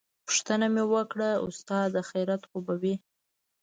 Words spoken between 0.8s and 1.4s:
وکړه